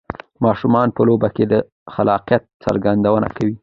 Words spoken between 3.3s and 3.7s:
کوي.